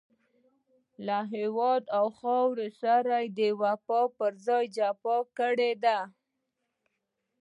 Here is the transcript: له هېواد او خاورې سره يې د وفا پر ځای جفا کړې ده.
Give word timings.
له 1.05 1.19
هېواد 1.35 1.83
او 1.97 2.05
خاورې 2.17 2.69
سره 2.81 3.15
يې 3.23 3.29
د 3.37 3.39
وفا 3.61 4.01
پر 4.17 4.33
ځای 4.45 4.65
جفا 4.77 5.17
کړې 5.37 5.71
ده. 5.83 5.99